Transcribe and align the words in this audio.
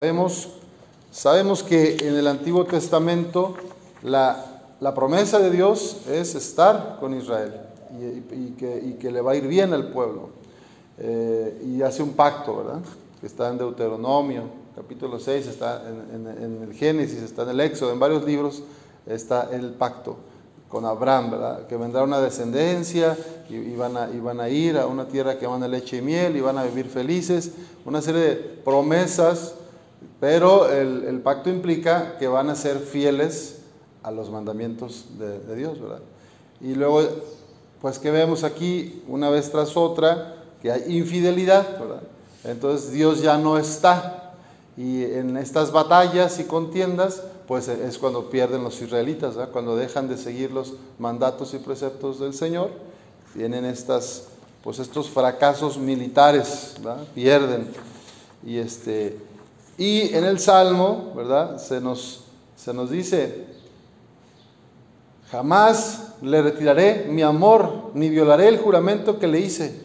Sabemos, 0.00 0.50
sabemos 1.10 1.64
que 1.64 1.96
en 1.96 2.14
el 2.14 2.28
Antiguo 2.28 2.64
Testamento 2.64 3.56
la, 4.04 4.62
promesa 4.94 5.40
de 5.40 5.50
Dios 5.50 6.02
es 6.08 6.36
estar 6.36 6.98
con 7.00 7.14
Israel 7.14 7.62
y, 8.30 8.52
que, 8.52 9.10
le 9.10 9.20
va 9.20 9.32
a 9.32 9.34
ir 9.34 9.48
bien 9.48 9.72
al 9.72 9.90
pueblo. 9.90 10.28
Eh, 10.98 11.64
y 11.66 11.82
hace 11.82 12.04
un 12.04 12.12
pacto, 12.12 12.58
¿verdad? 12.58 12.78
Que 13.20 13.26
está 13.26 13.48
en 13.48 13.58
Deuteronomio, 13.58 14.44
capítulo 14.76 15.18
6, 15.18 15.48
está 15.48 15.82
en, 15.88 16.28
en, 16.28 16.62
el 16.62 16.74
Génesis, 16.74 17.20
está 17.20 17.42
en 17.42 17.48
el 17.48 17.60
Éxodo, 17.60 17.90
en 17.90 17.98
varios 17.98 18.22
libros 18.22 18.62
está 19.04 19.48
el 19.50 19.70
pacto 19.70 20.16
con 20.68 20.84
Abraham, 20.84 21.32
¿verdad? 21.32 21.66
Que 21.66 21.76
vendrá 21.76 22.04
una 22.04 22.20
descendencia 22.20 23.18
y, 23.50 23.74
van 23.74 23.96
a, 23.96 24.08
y, 24.08 24.20
van 24.20 24.38
a, 24.38 24.48
ir 24.48 24.78
a 24.78 24.86
una 24.86 25.08
tierra 25.08 25.40
que 25.40 25.48
van 25.48 25.64
a 25.64 25.66
leche 25.66 25.96
y 25.96 26.02
miel 26.02 26.36
y 26.36 26.40
van 26.40 26.56
a 26.56 26.62
vivir 26.62 26.86
felices. 26.86 27.50
Una 27.84 28.00
serie 28.00 28.20
de 28.20 28.36
promesas 28.36 29.54
pero 30.20 30.70
el, 30.72 31.20
pacto 31.20 31.48
implica 31.48 32.16
que 32.18 32.26
van 32.26 32.50
a 32.50 32.54
ser 32.54 32.78
fieles 32.78 33.60
a 34.02 34.10
los 34.10 34.30
mandamientos 34.30 35.06
de, 35.18 35.54
Dios, 35.54 35.80
¿verdad? 35.80 36.00
Y 36.60 36.74
luego, 36.74 37.02
pues 37.80 37.98
que 37.98 38.10
vemos 38.10 38.42
aquí 38.42 39.02
una 39.06 39.30
vez 39.30 39.50
tras 39.50 39.76
otra 39.76 40.34
que 40.60 40.72
hay 40.72 40.96
infidelidad, 40.96 41.78
¿verdad? 41.78 42.02
Entonces 42.44 42.90
Dios 42.90 43.22
ya 43.22 43.38
no 43.38 43.58
está. 43.58 44.34
Y 44.76 45.04
en 45.04 45.36
estas 45.36 45.72
batallas 45.72 46.38
y 46.40 46.44
contiendas, 46.44 47.22
pues 47.46 47.68
es 47.68 47.98
cuando 47.98 48.30
pierden 48.30 48.62
los 48.62 48.80
israelitas, 48.80 49.36
¿verdad? 49.36 49.52
cuando 49.52 49.76
dejan 49.76 50.08
de 50.08 50.16
seguir 50.16 50.50
los 50.52 50.74
mandatos 50.98 51.54
y 51.54 51.58
preceptos 51.58 52.20
del 52.20 52.34
Señor, 52.34 52.70
tienen 53.34 53.64
estas, 53.64 54.24
pues 54.62 54.78
estos 54.78 55.10
fracasos 55.10 55.78
militares, 55.78 56.74
¿verdad? 56.82 57.04
pierden. 57.14 57.68
Y 58.46 58.58
este, 58.58 59.18
y 59.78 60.12
en 60.12 60.24
el 60.24 60.40
Salmo, 60.40 61.12
¿verdad? 61.14 61.58
Se 61.58 61.80
nos, 61.80 62.24
se 62.56 62.74
nos 62.74 62.90
dice, 62.90 63.46
jamás 65.30 66.14
le 66.20 66.42
retiraré 66.42 67.06
mi 67.08 67.22
amor, 67.22 67.92
ni 67.94 68.10
violaré 68.10 68.48
el 68.48 68.58
juramento 68.58 69.20
que 69.20 69.28
le 69.28 69.38
hice. 69.38 69.80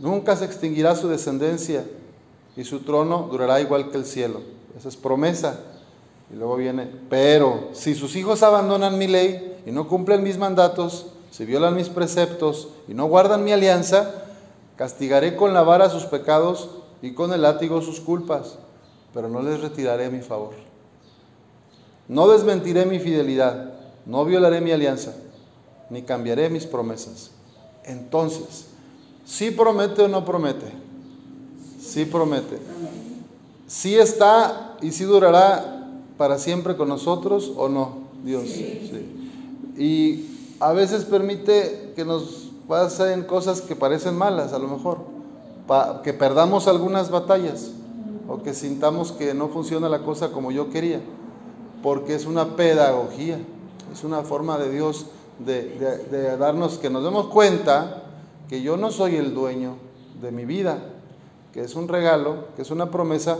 Nunca 0.00 0.34
se 0.34 0.46
extinguirá 0.46 0.96
su 0.96 1.08
descendencia 1.08 1.84
y 2.56 2.64
su 2.64 2.80
trono 2.80 3.28
durará 3.30 3.60
igual 3.60 3.92
que 3.92 3.98
el 3.98 4.04
cielo. 4.04 4.40
Esa 4.76 4.88
es 4.88 4.96
promesa. 4.96 5.60
Y 6.32 6.36
luego 6.36 6.56
viene, 6.56 6.88
pero 7.08 7.68
si 7.72 7.94
sus 7.94 8.16
hijos 8.16 8.42
abandonan 8.42 8.98
mi 8.98 9.06
ley 9.06 9.62
y 9.64 9.70
no 9.70 9.86
cumplen 9.86 10.24
mis 10.24 10.38
mandatos, 10.38 11.06
si 11.30 11.44
violan 11.44 11.76
mis 11.76 11.88
preceptos 11.88 12.68
y 12.88 12.94
no 12.94 13.06
guardan 13.06 13.44
mi 13.44 13.52
alianza, 13.52 14.12
castigaré 14.74 15.36
con 15.36 15.54
la 15.54 15.62
vara 15.62 15.88
sus 15.88 16.04
pecados 16.04 16.70
y 17.00 17.14
con 17.14 17.32
el 17.32 17.42
látigo 17.42 17.80
sus 17.80 18.00
culpas 18.00 18.58
pero 19.12 19.28
no 19.28 19.42
les 19.42 19.60
retiraré 19.60 20.10
mi 20.10 20.20
favor. 20.20 20.54
No 22.08 22.28
desmentiré 22.28 22.86
mi 22.86 22.98
fidelidad, 22.98 23.72
no 24.06 24.24
violaré 24.24 24.60
mi 24.60 24.72
alianza, 24.72 25.14
ni 25.90 26.02
cambiaré 26.02 26.50
mis 26.50 26.66
promesas. 26.66 27.30
Entonces, 27.84 28.66
si 29.24 29.50
promete 29.50 30.02
o 30.02 30.08
no 30.08 30.24
promete, 30.24 30.66
si 31.80 32.04
promete, 32.04 32.58
si 33.66 33.96
está 33.96 34.76
y 34.80 34.90
si 34.90 35.04
durará 35.04 35.86
para 36.18 36.38
siempre 36.38 36.76
con 36.76 36.88
nosotros 36.88 37.52
o 37.56 37.68
no, 37.68 37.98
Dios. 38.24 38.44
Y 39.76 40.26
a 40.58 40.72
veces 40.72 41.04
permite 41.04 41.92
que 41.96 42.04
nos 42.04 42.50
pasen 42.68 43.24
cosas 43.24 43.60
que 43.60 43.76
parecen 43.76 44.16
malas, 44.16 44.52
a 44.52 44.58
lo 44.58 44.68
mejor, 44.68 44.98
que 46.02 46.12
perdamos 46.12 46.66
algunas 46.68 47.10
batallas 47.10 47.70
o 48.30 48.42
que 48.44 48.54
sintamos 48.54 49.10
que 49.10 49.34
no 49.34 49.48
funciona 49.48 49.88
la 49.88 50.04
cosa 50.04 50.30
como 50.30 50.52
yo 50.52 50.70
quería, 50.70 51.00
porque 51.82 52.14
es 52.14 52.26
una 52.26 52.54
pedagogía, 52.54 53.38
es 53.92 54.04
una 54.04 54.22
forma 54.22 54.56
de 54.56 54.70
Dios 54.70 55.06
de, 55.40 56.36
darnos, 56.38 56.78
que 56.78 56.90
nos 56.90 57.02
demos 57.02 57.26
cuenta 57.26 58.04
que 58.48 58.62
yo 58.62 58.76
no 58.76 58.92
soy 58.92 59.16
el 59.16 59.34
dueño 59.34 59.74
de 60.22 60.30
mi 60.30 60.44
vida, 60.44 60.78
que 61.52 61.62
es 61.62 61.74
un 61.74 61.88
regalo, 61.88 62.44
que 62.54 62.62
es 62.62 62.70
una 62.70 62.92
promesa, 62.92 63.38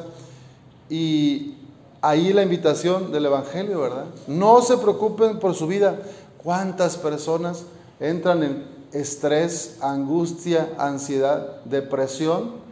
y 0.88 1.54
ahí 2.03 2.32
la 2.32 2.42
invitación 2.42 3.12
del 3.12 3.26
Evangelio, 3.26 3.81
¿verdad? 3.81 4.06
No 4.26 4.60
se 4.60 4.76
preocupen 4.76 5.38
por 5.38 5.54
su 5.54 5.69
vida. 5.69 6.00
¿Cuántas 6.42 6.97
personas 6.97 7.65
entran 8.00 8.42
en 8.42 8.65
estrés, 8.92 9.76
angustia, 9.82 10.72
ansiedad, 10.78 11.62
depresión? 11.65 12.69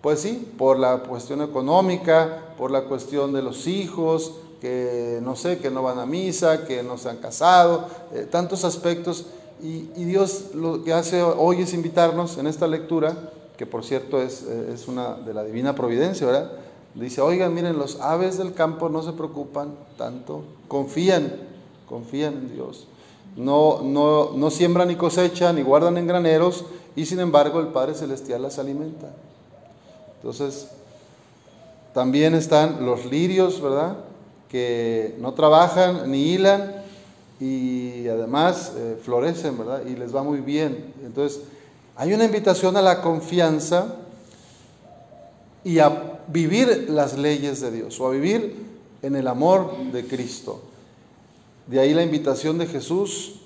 Pues 0.00 0.20
sí, 0.20 0.52
por 0.56 0.78
la 0.78 0.98
cuestión 0.98 1.42
económica, 1.42 2.54
por 2.56 2.70
la 2.70 2.82
cuestión 2.82 3.32
de 3.32 3.42
los 3.42 3.66
hijos, 3.66 4.34
que 4.60 5.20
no 5.22 5.36
sé, 5.36 5.58
que 5.58 5.70
no 5.70 5.82
van 5.82 5.98
a 5.98 6.06
misa, 6.06 6.64
que 6.66 6.82
no 6.82 6.98
se 6.98 7.08
han 7.08 7.18
casado, 7.18 7.86
eh, 8.12 8.26
tantos 8.30 8.64
aspectos. 8.64 9.26
Y, 9.60 9.82
Dios 10.04 10.54
lo 10.54 10.84
que 10.84 10.92
hace 10.92 11.22
hoy 11.22 11.62
es 11.62 11.74
invitarnos 11.74 12.38
en 12.38 12.46
esta 12.46 12.68
lectura, 12.68 13.32
que 13.56 13.66
por 13.66 13.84
cierto 13.84 14.22
es, 14.22 14.44
eh, 14.44 14.70
es 14.72 14.86
una 14.86 15.14
de 15.14 15.34
la 15.34 15.42
divina 15.42 15.74
providencia, 15.74 16.26
¿verdad? 16.26 16.52
Dice, 16.94 17.20
oigan, 17.20 17.52
miren, 17.54 17.76
los 17.76 18.00
aves 18.00 18.38
del 18.38 18.54
campo 18.54 18.88
no 18.88 19.02
se 19.02 19.12
preocupan 19.12 19.74
tanto, 19.96 20.44
confían, 20.68 21.32
confían 21.88 22.34
en 22.34 22.54
Dios. 22.54 22.86
No, 23.36 23.82
no, 23.82 24.30
no 24.34 24.50
siembran 24.50 24.88
ni 24.88 24.96
cosechan, 24.96 25.56
ni 25.56 25.62
guardan 25.62 25.96
en 25.96 26.06
graneros, 26.06 26.64
y 26.96 27.04
sin 27.06 27.20
embargo 27.20 27.60
el 27.60 27.68
Padre 27.68 27.94
Celestial 27.94 28.42
las 28.42 28.58
alimenta. 28.58 29.12
Entonces, 30.18 30.68
también 31.94 32.34
están 32.34 32.84
los 32.84 33.06
lirios, 33.06 33.60
¿verdad? 33.60 33.96
Que 34.48 35.16
no 35.20 35.34
trabajan 35.34 36.10
ni 36.10 36.32
hilan 36.32 36.82
y 37.40 38.08
además 38.08 38.72
eh, 38.76 38.98
florecen, 39.02 39.58
¿verdad? 39.58 39.82
Y 39.86 39.96
les 39.96 40.14
va 40.14 40.22
muy 40.22 40.40
bien. 40.40 40.92
Entonces, 41.04 41.42
hay 41.96 42.12
una 42.12 42.24
invitación 42.24 42.76
a 42.76 42.82
la 42.82 43.00
confianza 43.00 43.96
y 45.64 45.78
a 45.78 46.20
vivir 46.28 46.86
las 46.88 47.16
leyes 47.16 47.60
de 47.60 47.70
Dios 47.70 48.00
o 48.00 48.06
a 48.06 48.10
vivir 48.10 48.56
en 49.02 49.16
el 49.16 49.28
amor 49.28 49.76
de 49.92 50.06
Cristo. 50.06 50.62
De 51.66 51.78
ahí 51.80 51.94
la 51.94 52.02
invitación 52.02 52.58
de 52.58 52.66
Jesús, 52.66 53.40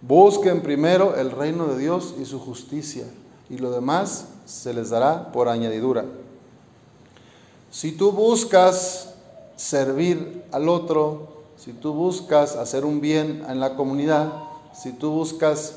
busquen 0.00 0.62
primero 0.62 1.16
el 1.16 1.30
reino 1.30 1.68
de 1.68 1.78
Dios 1.78 2.14
y 2.20 2.24
su 2.24 2.40
justicia 2.40 3.04
y 3.52 3.58
lo 3.58 3.70
demás 3.70 4.28
se 4.46 4.72
les 4.72 4.88
dará 4.88 5.30
por 5.30 5.48
añadidura. 5.48 6.06
Si 7.70 7.92
tú 7.92 8.10
buscas 8.10 9.12
servir 9.56 10.42
al 10.52 10.70
otro, 10.70 11.28
si 11.58 11.74
tú 11.74 11.92
buscas 11.92 12.56
hacer 12.56 12.86
un 12.86 13.02
bien 13.02 13.44
en 13.46 13.60
la 13.60 13.76
comunidad, 13.76 14.32
si 14.72 14.92
tú 14.92 15.10
buscas 15.10 15.74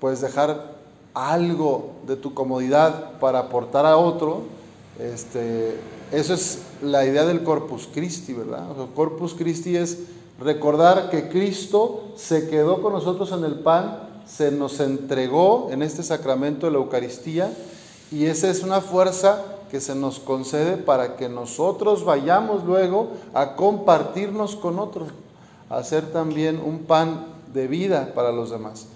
pues 0.00 0.22
dejar 0.22 0.78
algo 1.12 1.90
de 2.06 2.16
tu 2.16 2.32
comodidad 2.32 3.18
para 3.20 3.40
aportar 3.40 3.84
a 3.84 3.98
otro, 3.98 4.44
este, 4.98 5.78
eso 6.10 6.32
es 6.32 6.62
la 6.82 7.04
idea 7.04 7.26
del 7.26 7.44
Corpus 7.44 7.86
Christi, 7.92 8.32
¿verdad? 8.32 8.64
el 8.80 8.94
Corpus 8.94 9.34
Christi 9.34 9.76
es 9.76 9.98
recordar 10.40 11.10
que 11.10 11.28
Cristo 11.28 12.12
se 12.16 12.48
quedó 12.48 12.80
con 12.80 12.94
nosotros 12.94 13.30
en 13.32 13.44
el 13.44 13.58
pan 13.58 14.07
se 14.28 14.50
nos 14.50 14.80
entregó 14.80 15.68
en 15.70 15.82
este 15.82 16.02
sacramento 16.02 16.66
de 16.66 16.72
la 16.72 16.78
Eucaristía 16.78 17.52
y 18.10 18.26
esa 18.26 18.50
es 18.50 18.62
una 18.62 18.80
fuerza 18.80 19.42
que 19.70 19.80
se 19.80 19.94
nos 19.94 20.18
concede 20.18 20.76
para 20.76 21.16
que 21.16 21.28
nosotros 21.28 22.04
vayamos 22.04 22.64
luego 22.64 23.10
a 23.34 23.56
compartirnos 23.56 24.56
con 24.56 24.78
otros, 24.78 25.08
a 25.68 25.78
hacer 25.78 26.12
también 26.12 26.60
un 26.64 26.80
pan 26.80 27.26
de 27.52 27.66
vida 27.66 28.12
para 28.14 28.32
los 28.32 28.50
demás. 28.50 28.86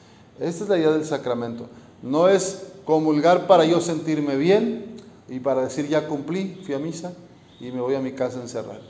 Esta 0.41 0.65
es 0.65 0.71
la 0.71 0.79
idea 0.79 0.91
del 0.91 1.05
sacramento. 1.05 1.67
No 2.03 2.29
es 2.29 2.63
comulgar 2.85 3.47
para 3.47 3.65
yo 3.65 3.81
sentirme 3.81 4.37
bien 4.37 4.97
y 5.29 5.41
para 5.41 5.63
decir 5.63 5.89
ya 5.89 6.09
cumplí, 6.09 6.61
fui 6.65 6.75
a 6.75 6.79
misa 6.79 7.13
y 7.61 7.71
me 7.71 7.81
voy 7.81 7.95
a 7.95 8.01
mi 8.01 8.13
casa 8.13 8.39
a 8.39 8.43
encerrar. 8.43 8.81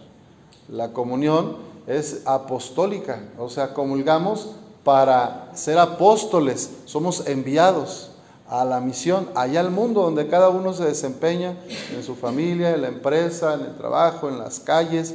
La 0.68 0.92
comunión 0.92 1.56
es 1.86 2.22
apostólica, 2.26 3.22
o 3.38 3.48
sea, 3.48 3.74
comulgamos 3.74 4.54
para 4.84 5.50
ser 5.54 5.78
apóstoles, 5.78 6.70
somos 6.86 7.26
enviados 7.26 8.10
a 8.48 8.64
la 8.64 8.80
misión, 8.80 9.28
allá 9.34 9.60
al 9.60 9.70
mundo 9.70 10.02
donde 10.02 10.28
cada 10.28 10.50
uno 10.50 10.74
se 10.74 10.84
desempeña, 10.84 11.56
en 11.94 12.02
su 12.02 12.14
familia, 12.14 12.74
en 12.74 12.82
la 12.82 12.88
empresa, 12.88 13.54
en 13.54 13.60
el 13.60 13.76
trabajo, 13.76 14.28
en 14.28 14.38
las 14.38 14.60
calles, 14.60 15.14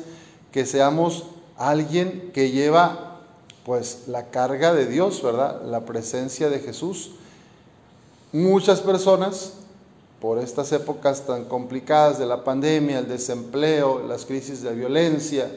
que 0.51 0.65
seamos 0.65 1.25
alguien 1.57 2.31
que 2.33 2.51
lleva 2.51 3.19
pues 3.63 4.07
la 4.07 4.27
carga 4.27 4.73
de 4.73 4.87
Dios, 4.87 5.21
¿verdad? 5.21 5.61
La 5.65 5.81
presencia 5.81 6.49
de 6.49 6.59
Jesús. 6.59 7.11
Muchas 8.31 8.79
personas, 8.79 9.53
por 10.21 10.39
estas 10.39 10.71
épocas 10.71 11.27
tan 11.27 11.45
complicadas 11.45 12.17
de 12.17 12.25
la 12.25 12.43
pandemia, 12.43 12.99
el 12.99 13.07
desempleo, 13.07 14.07
las 14.07 14.25
crisis 14.25 14.63
de 14.63 14.73
violencia, 14.73 15.51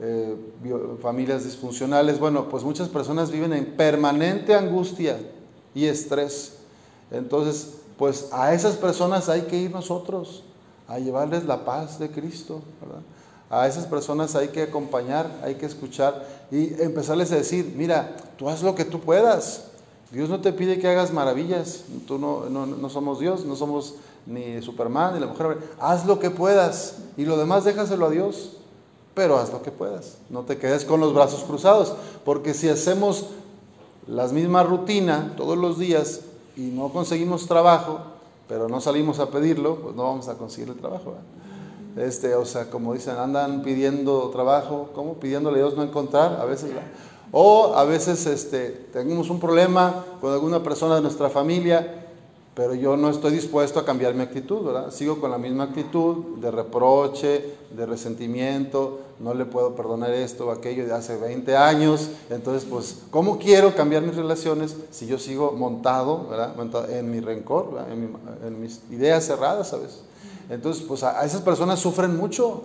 eh, 0.00 0.36
familias 1.00 1.44
disfuncionales. 1.44 2.18
Bueno, 2.18 2.48
pues 2.48 2.64
muchas 2.64 2.88
personas 2.88 3.30
viven 3.30 3.52
en 3.52 3.76
permanente 3.76 4.54
angustia 4.54 5.18
y 5.74 5.86
estrés. 5.86 6.54
Entonces, 7.10 7.74
pues 7.98 8.28
a 8.32 8.54
esas 8.54 8.76
personas 8.76 9.28
hay 9.28 9.42
que 9.42 9.56
ir 9.56 9.70
nosotros, 9.70 10.42
a 10.88 10.98
llevarles 10.98 11.44
la 11.44 11.64
paz 11.64 11.98
de 11.98 12.10
Cristo, 12.10 12.62
¿verdad? 12.80 13.02
A 13.50 13.68
esas 13.68 13.84
personas 13.84 14.34
hay 14.34 14.48
que 14.48 14.62
acompañar, 14.62 15.30
hay 15.44 15.56
que 15.56 15.66
escuchar 15.66 16.26
y 16.50 16.72
empezarles 16.82 17.30
a 17.32 17.36
decir, 17.36 17.74
mira, 17.76 18.16
tú 18.38 18.48
haz 18.48 18.62
lo 18.62 18.74
que 18.74 18.86
tú 18.86 18.98
puedas. 18.98 19.64
Dios 20.10 20.30
no 20.30 20.40
te 20.40 20.54
pide 20.54 20.78
que 20.78 20.88
hagas 20.88 21.12
maravillas, 21.12 21.84
tú 22.06 22.18
no, 22.18 22.48
no, 22.48 22.64
no 22.64 22.88
somos 22.88 23.20
Dios, 23.20 23.44
no 23.44 23.54
somos 23.54 23.96
ni 24.24 24.62
Superman, 24.62 25.14
ni 25.14 25.20
la 25.20 25.26
mujer. 25.26 25.58
Haz 25.78 26.06
lo 26.06 26.18
que 26.18 26.30
puedas 26.30 26.96
y 27.18 27.26
lo 27.26 27.36
demás 27.36 27.64
déjaselo 27.64 28.06
a 28.06 28.10
Dios, 28.10 28.56
pero 29.14 29.38
haz 29.38 29.52
lo 29.52 29.62
que 29.62 29.70
puedas. 29.70 30.18
No 30.30 30.42
te 30.42 30.58
quedes 30.58 30.84
con 30.84 31.00
los 31.00 31.14
brazos 31.14 31.44
cruzados, 31.44 31.94
porque 32.24 32.54
si 32.54 32.68
hacemos 32.68 33.26
las 34.06 34.32
mismas 34.32 34.66
rutina 34.66 35.34
todos 35.36 35.56
los 35.56 35.78
días 35.78 36.20
y 36.56 36.62
no 36.62 36.88
conseguimos 36.88 37.46
trabajo, 37.46 38.00
pero 38.48 38.68
no 38.68 38.80
salimos 38.80 39.18
a 39.18 39.30
pedirlo, 39.30 39.76
pues 39.76 39.94
no 39.94 40.04
vamos 40.04 40.28
a 40.28 40.34
conseguir 40.34 40.70
el 40.70 40.76
trabajo. 40.76 41.14
Este, 41.96 42.34
o 42.34 42.44
sea, 42.44 42.70
como 42.70 42.94
dicen, 42.94 43.16
andan 43.16 43.62
pidiendo 43.62 44.30
trabajo, 44.30 44.90
¿cómo? 44.94 45.14
Pidiéndole 45.14 45.58
a 45.58 45.62
Dios 45.62 45.76
no 45.76 45.82
encontrar, 45.82 46.40
a 46.40 46.44
veces. 46.44 46.70
O 47.32 47.74
a 47.74 47.84
veces 47.84 48.26
este, 48.26 48.70
tenemos 48.92 49.30
un 49.30 49.40
problema 49.40 50.04
con 50.20 50.32
alguna 50.32 50.62
persona 50.62 50.96
de 50.96 51.02
nuestra 51.02 51.30
familia 51.30 52.02
pero 52.54 52.74
yo 52.74 52.96
no 52.98 53.08
estoy 53.08 53.32
dispuesto 53.32 53.80
a 53.80 53.84
cambiar 53.84 54.14
mi 54.14 54.22
actitud, 54.22 54.62
¿verdad? 54.62 54.90
Sigo 54.90 55.20
con 55.20 55.30
la 55.30 55.38
misma 55.38 55.64
actitud 55.64 56.36
de 56.36 56.50
reproche, 56.50 57.54
de 57.74 57.86
resentimiento, 57.86 59.00
no 59.20 59.32
le 59.32 59.46
puedo 59.46 59.74
perdonar 59.74 60.10
esto 60.10 60.48
o 60.48 60.50
aquello 60.50 60.84
de 60.86 60.92
hace 60.92 61.16
20 61.16 61.56
años, 61.56 62.10
entonces 62.28 62.68
pues, 62.68 62.98
¿cómo 63.10 63.38
quiero 63.38 63.74
cambiar 63.74 64.02
mis 64.02 64.16
relaciones 64.16 64.76
si 64.90 65.06
yo 65.06 65.18
sigo 65.18 65.52
montado, 65.52 66.26
¿verdad? 66.28 66.90
en 66.90 67.10
mi 67.10 67.20
rencor, 67.20 67.86
en, 67.90 68.60
mis 68.60 68.80
ideas 68.90 69.24
cerradas, 69.24 69.68
¿sabes? 69.68 70.00
Entonces, 70.50 70.84
pues 70.86 71.02
a, 71.02 71.24
esas 71.24 71.40
personas 71.40 71.80
sufren 71.80 72.16
mucho 72.16 72.64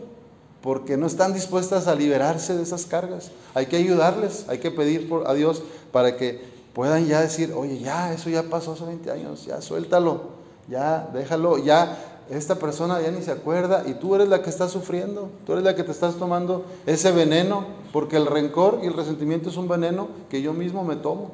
porque 0.62 0.98
no 0.98 1.08
están 1.08 1.34
dispuestas 1.34 1.88
a 1.88 1.96
liberarse 1.96 2.56
de 2.56 2.64
esas 2.64 2.86
cargas. 2.86 3.32
Hay 3.54 3.68
que 3.68 3.78
ayudarles, 3.78 4.46
hay 4.50 4.58
que 4.58 4.72
pedir 4.72 5.08
por, 5.08 5.30
a 5.30 5.34
Dios 5.34 5.62
para 5.94 6.18
que 6.18 6.57
puedan 6.78 7.08
ya 7.08 7.22
decir, 7.22 7.54
oye, 7.56 7.80
ya, 7.80 8.14
eso 8.14 8.30
ya 8.30 8.44
pasó 8.44 8.74
hace 8.74 8.86
20 8.86 9.10
años, 9.10 9.46
ya 9.48 9.62
suéltalo, 9.62 10.22
ya 10.70 11.10
déjalo, 11.12 11.58
ya 11.58 11.98
esta 12.30 12.60
persona 12.60 13.02
ya 13.02 13.10
ni 13.10 13.24
se 13.24 13.32
acuerda 13.32 13.84
y 13.88 13.96
tú 13.96 14.14
eres 14.14 14.28
la 14.28 14.44
que 14.44 14.52
está 14.52 14.70
sufriendo, 14.70 15.28
tú 15.44 15.54
eres 15.54 15.64
la 15.64 15.76
que 15.76 15.84
te 15.84 15.92
estás 15.92 16.18
tomando 16.18 16.66
ese 16.86 17.12
veneno, 17.12 17.66
porque 17.92 18.18
el 18.18 18.28
rencor 18.28 18.82
y 18.84 18.86
el 18.86 18.94
resentimiento 18.94 19.50
es 19.50 19.58
un 19.58 19.68
veneno 19.68 20.10
que 20.30 20.44
yo 20.44 20.54
mismo 20.54 20.84
me 20.84 20.96
tomo. 20.98 21.32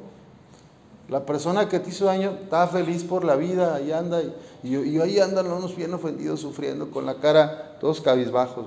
La 1.10 1.26
persona 1.26 1.68
que 1.68 1.78
te 1.78 1.90
hizo 1.90 2.06
daño 2.06 2.38
está 2.44 2.66
feliz 2.66 3.04
por 3.04 3.22
la 3.22 3.36
vida, 3.36 3.74
ahí 3.74 3.92
anda, 3.92 4.22
y, 4.22 4.74
y, 4.74 4.98
ahí 4.98 5.20
andan 5.20 5.52
unos 5.52 5.76
bien 5.76 5.92
ofendidos, 5.92 6.40
sufriendo, 6.40 6.90
con 6.90 7.04
la 7.04 7.16
cara 7.16 7.76
todos 7.82 8.00
cabizbajos, 8.00 8.64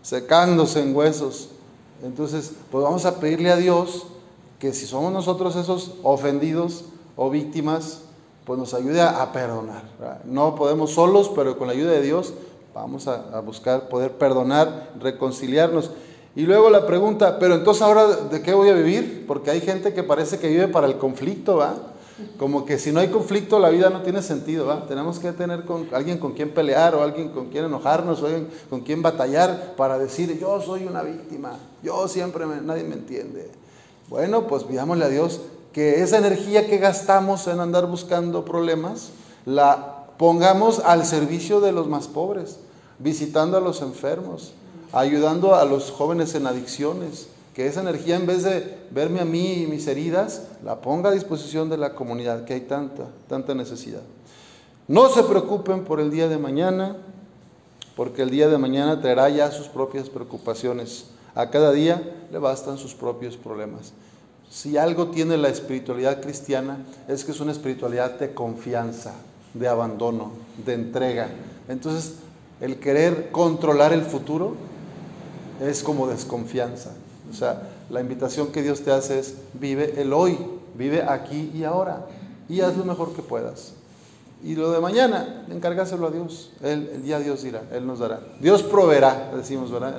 secándose 0.00 0.80
en 0.80 0.96
huesos. 0.96 1.50
Entonces, 2.02 2.52
pues 2.70 2.82
vamos 2.82 3.04
a 3.04 3.20
pedirle 3.20 3.52
a 3.52 3.56
Dios 3.56 4.06
que 4.64 4.72
si 4.72 4.86
somos 4.86 5.12
nosotros 5.12 5.56
esos 5.56 5.96
ofendidos 6.02 6.86
o 7.16 7.28
víctimas, 7.28 8.00
pues 8.46 8.58
nos 8.58 8.72
ayude 8.72 9.02
a, 9.02 9.30
perdonar. 9.30 9.82
No 10.24 10.54
podemos 10.54 10.92
solos, 10.92 11.30
pero 11.34 11.58
con 11.58 11.66
la 11.66 11.74
ayuda 11.74 11.90
de 11.90 12.00
Dios 12.00 12.32
vamos 12.74 13.06
a, 13.06 13.40
buscar 13.40 13.90
poder 13.90 14.12
perdonar, 14.12 14.92
reconciliarnos. 14.98 15.90
Y 16.34 16.44
luego 16.44 16.70
la 16.70 16.86
pregunta, 16.86 17.38
pero 17.38 17.56
entonces 17.56 17.82
ahora 17.82 18.06
de 18.06 18.40
qué 18.40 18.54
voy 18.54 18.70
a 18.70 18.72
vivir? 18.72 19.26
Porque 19.28 19.50
hay 19.50 19.60
gente 19.60 19.92
que 19.92 20.02
parece 20.02 20.38
que 20.38 20.48
vive 20.48 20.68
para 20.68 20.86
el 20.86 20.96
conflicto, 20.96 21.56
¿va? 21.56 21.74
Como 22.38 22.64
que 22.64 22.78
si 22.78 22.90
no 22.90 23.00
hay 23.00 23.08
conflicto 23.08 23.58
la 23.58 23.68
vida 23.68 23.90
no 23.90 24.00
tiene 24.00 24.22
sentido, 24.22 24.64
¿va? 24.64 24.86
Tenemos 24.86 25.18
que 25.18 25.32
tener 25.32 25.66
con, 25.66 25.88
alguien 25.92 26.16
con 26.16 26.32
quien 26.32 26.54
pelear 26.54 26.94
o 26.94 27.02
alguien 27.02 27.28
con 27.28 27.50
quien 27.50 27.66
enojarnos 27.66 28.22
o 28.22 28.26
alguien 28.28 28.48
con 28.70 28.80
quien 28.80 29.02
batallar 29.02 29.74
para 29.76 29.98
decir 29.98 30.38
yo 30.40 30.58
soy 30.62 30.86
una 30.86 31.02
víctima, 31.02 31.58
yo 31.82 32.08
siempre 32.08 32.46
nadie 32.46 32.84
me 32.84 32.94
entiende. 32.94 33.63
Bueno, 34.08 34.46
pues 34.46 34.64
pidámosle 34.64 35.04
a 35.04 35.08
Dios 35.08 35.40
que 35.72 36.02
esa 36.02 36.18
energía 36.18 36.68
que 36.68 36.78
gastamos 36.78 37.46
en 37.48 37.60
andar 37.60 37.86
buscando 37.86 38.44
problemas, 38.44 39.10
la 39.44 40.04
pongamos 40.18 40.78
al 40.78 41.04
servicio 41.04 41.60
de 41.60 41.72
los 41.72 41.88
más 41.88 42.06
pobres, 42.06 42.58
visitando 42.98 43.56
a 43.56 43.60
los 43.60 43.82
enfermos, 43.82 44.52
ayudando 44.92 45.54
a 45.54 45.64
los 45.64 45.90
jóvenes 45.90 46.34
en 46.34 46.46
adicciones, 46.46 47.28
que 47.54 47.66
esa 47.66 47.80
energía 47.80 48.16
en 48.16 48.26
vez 48.26 48.42
de 48.42 48.78
verme 48.90 49.20
a 49.20 49.24
mí 49.24 49.62
y 49.62 49.66
mis 49.66 49.86
heridas, 49.86 50.42
la 50.64 50.80
ponga 50.80 51.10
a 51.10 51.12
disposición 51.12 51.68
de 51.70 51.76
la 51.76 51.94
comunidad, 51.94 52.44
que 52.44 52.54
hay 52.54 52.60
tanta, 52.62 53.06
tanta 53.28 53.54
necesidad. 53.54 54.02
No 54.86 55.08
se 55.08 55.22
preocupen 55.22 55.84
por 55.84 56.00
el 56.00 56.10
día 56.10 56.28
de 56.28 56.38
mañana, 56.38 56.96
porque 57.96 58.22
el 58.22 58.30
día 58.30 58.48
de 58.48 58.58
mañana 58.58 59.00
traerá 59.00 59.28
ya 59.28 59.50
sus 59.50 59.68
propias 59.68 60.10
preocupaciones. 60.10 61.06
A 61.34 61.50
cada 61.50 61.72
día 61.72 62.02
le 62.30 62.38
bastan 62.38 62.78
sus 62.78 62.94
propios 62.94 63.36
problemas. 63.36 63.92
Si 64.50 64.76
algo 64.76 65.08
tiene 65.08 65.36
la 65.36 65.48
espiritualidad 65.48 66.20
cristiana 66.20 66.78
es 67.08 67.24
que 67.24 67.32
es 67.32 67.40
una 67.40 67.52
espiritualidad 67.52 68.18
de 68.18 68.34
confianza, 68.34 69.12
de 69.52 69.66
abandono, 69.68 70.30
de 70.64 70.74
entrega. 70.74 71.28
Entonces, 71.68 72.14
el 72.60 72.78
querer 72.78 73.30
controlar 73.32 73.92
el 73.92 74.02
futuro 74.02 74.54
es 75.60 75.82
como 75.82 76.06
desconfianza. 76.06 76.90
O 77.30 77.34
sea, 77.34 77.62
la 77.90 78.00
invitación 78.00 78.48
que 78.48 78.62
Dios 78.62 78.82
te 78.82 78.92
hace 78.92 79.18
es 79.18 79.34
vive 79.54 80.00
el 80.00 80.12
hoy, 80.12 80.38
vive 80.76 81.02
aquí 81.02 81.50
y 81.54 81.64
ahora 81.64 82.06
y 82.48 82.60
haz 82.60 82.76
lo 82.76 82.84
mejor 82.84 83.12
que 83.12 83.22
puedas. 83.22 83.72
Y 84.42 84.54
lo 84.54 84.70
de 84.72 84.80
mañana, 84.80 85.46
encárgaselo 85.50 86.06
a 86.06 86.10
Dios. 86.10 86.52
Él, 86.62 86.90
el 86.94 87.02
día 87.02 87.18
Dios 87.18 87.42
dirá, 87.42 87.62
Él 87.72 87.86
nos 87.86 87.98
dará. 87.98 88.20
Dios 88.40 88.62
proveerá, 88.62 89.32
decimos, 89.34 89.72
¿verdad? 89.72 89.98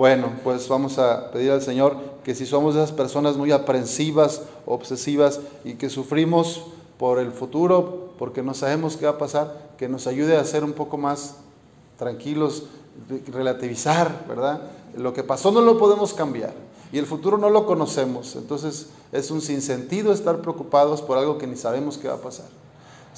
Bueno, 0.00 0.32
pues 0.42 0.66
vamos 0.66 0.98
a 0.98 1.30
pedir 1.30 1.50
al 1.50 1.60
Señor 1.60 1.94
que 2.24 2.34
si 2.34 2.46
somos 2.46 2.74
esas 2.74 2.90
personas 2.90 3.36
muy 3.36 3.52
aprensivas, 3.52 4.40
obsesivas 4.64 5.40
y 5.62 5.74
que 5.74 5.90
sufrimos 5.90 6.62
por 6.96 7.18
el 7.18 7.32
futuro, 7.32 8.14
porque 8.18 8.42
no 8.42 8.54
sabemos 8.54 8.96
qué 8.96 9.04
va 9.04 9.12
a 9.12 9.18
pasar, 9.18 9.72
que 9.76 9.90
nos 9.90 10.06
ayude 10.06 10.38
a 10.38 10.44
ser 10.46 10.64
un 10.64 10.72
poco 10.72 10.96
más 10.96 11.36
tranquilos, 11.98 12.62
relativizar, 13.30 14.24
¿verdad? 14.26 14.62
Lo 14.96 15.12
que 15.12 15.22
pasó 15.22 15.52
no 15.52 15.60
lo 15.60 15.76
podemos 15.76 16.14
cambiar 16.14 16.54
y 16.92 16.96
el 16.96 17.04
futuro 17.04 17.36
no 17.36 17.50
lo 17.50 17.66
conocemos, 17.66 18.36
entonces 18.36 18.86
es 19.12 19.30
un 19.30 19.42
sinsentido 19.42 20.14
estar 20.14 20.40
preocupados 20.40 21.02
por 21.02 21.18
algo 21.18 21.36
que 21.36 21.46
ni 21.46 21.56
sabemos 21.56 21.98
qué 21.98 22.08
va 22.08 22.14
a 22.14 22.22
pasar. 22.22 22.46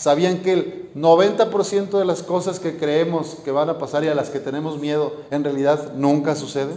¿Sabían 0.03 0.39
que 0.39 0.53
el 0.53 0.91
90% 0.97 1.97
de 1.97 2.05
las 2.05 2.25
cosas 2.25 2.59
que 2.59 2.77
creemos 2.77 3.37
que 3.45 3.53
van 3.53 3.71
a 3.71 3.79
pasar 3.79 4.03
y 4.03 4.09
a 4.09 4.17
las 4.17 4.31
que 4.31 4.41
tenemos 4.41 4.81
miedo 4.81 5.13
en 5.31 5.45
realidad 5.45 5.93
nunca 5.95 6.35
suceden? 6.35 6.75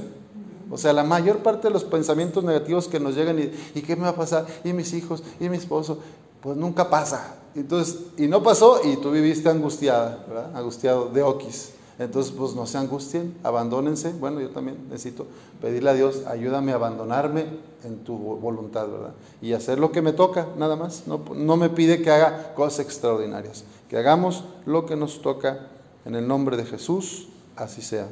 O 0.69 0.77
sea, 0.77 0.93
la 0.93 1.03
mayor 1.03 1.39
parte 1.39 1.69
de 1.69 1.73
los 1.73 1.83
pensamientos 1.83 2.43
negativos 2.43 2.87
que 2.87 2.99
nos 2.99 3.15
llegan 3.15 3.39
y, 3.39 3.51
¿y 3.73 3.81
qué 3.81 3.95
me 3.95 4.03
va 4.03 4.09
a 4.09 4.15
pasar? 4.15 4.45
¿Y 4.63 4.73
mis 4.73 4.93
hijos? 4.93 5.23
¿Y 5.39 5.49
mi 5.49 5.57
esposo? 5.57 5.97
Pues 6.39 6.55
nunca 6.55 6.87
pasa. 6.87 7.37
Entonces, 7.55 7.97
y 8.15 8.27
no 8.27 8.43
pasó 8.43 8.81
y 8.83 8.97
tú 8.97 9.09
viviste 9.09 9.49
angustiada, 9.49 10.23
¿verdad? 10.27 10.55
Angustiado 10.55 11.09
de 11.09 11.23
oquis. 11.23 11.71
Entonces, 11.97 12.33
pues 12.37 12.55
no 12.55 12.65
se 12.65 12.77
angustien, 12.77 13.35
abandónense. 13.43 14.11
Bueno, 14.13 14.41
yo 14.41 14.49
también 14.49 14.77
necesito 14.89 15.27
pedirle 15.61 15.91
a 15.91 15.93
Dios, 15.93 16.23
ayúdame 16.27 16.73
a 16.73 16.75
abandonarme 16.75 17.45
en 17.85 18.03
tu 18.03 18.17
voluntad, 18.17 18.87
¿verdad? 18.87 19.13
Y 19.41 19.53
hacer 19.53 19.79
lo 19.79 19.91
que 19.91 20.01
me 20.01 20.11
toca, 20.11 20.47
nada 20.57 20.75
más. 20.75 21.03
No, 21.07 21.21
no 21.33 21.55
me 21.55 21.69
pide 21.69 22.01
que 22.01 22.11
haga 22.11 22.53
cosas 22.53 22.85
extraordinarias. 22.85 23.63
Que 23.89 23.97
hagamos 23.97 24.43
lo 24.65 24.85
que 24.85 24.95
nos 24.95 25.21
toca 25.21 25.67
en 26.03 26.15
el 26.15 26.27
nombre 26.27 26.57
de 26.57 26.65
Jesús, 26.65 27.29
así 27.55 27.81
sea. 27.81 28.07